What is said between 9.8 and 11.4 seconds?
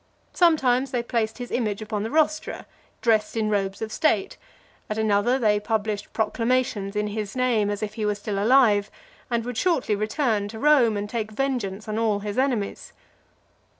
return to Rome, and take